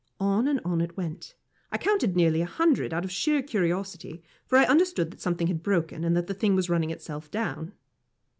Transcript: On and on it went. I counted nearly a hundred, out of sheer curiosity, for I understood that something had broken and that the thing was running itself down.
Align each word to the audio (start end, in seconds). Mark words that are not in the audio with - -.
On 0.19 0.47
and 0.47 0.59
on 0.65 0.81
it 0.81 0.97
went. 0.97 1.35
I 1.71 1.77
counted 1.77 2.15
nearly 2.15 2.41
a 2.41 2.47
hundred, 2.47 2.91
out 2.91 3.05
of 3.05 3.11
sheer 3.11 3.43
curiosity, 3.43 4.23
for 4.47 4.57
I 4.57 4.65
understood 4.65 5.11
that 5.11 5.21
something 5.21 5.45
had 5.45 5.61
broken 5.61 6.03
and 6.03 6.17
that 6.17 6.25
the 6.25 6.33
thing 6.33 6.55
was 6.55 6.71
running 6.71 6.89
itself 6.89 7.29
down. 7.29 7.73